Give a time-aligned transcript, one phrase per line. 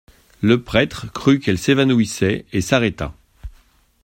[0.41, 3.13] Le prêtre crut qu'elle s'évanouissait, et s'arrêta.